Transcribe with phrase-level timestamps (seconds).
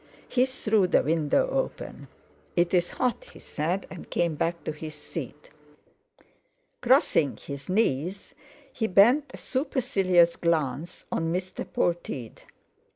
[0.27, 2.07] He threw the window open.
[2.55, 5.51] "It's hot," he said, and came back to his seat.
[6.81, 8.33] Crossing his knees,
[8.73, 11.67] he bent a supercilious glance on Mr.
[11.71, 12.39] Polteed.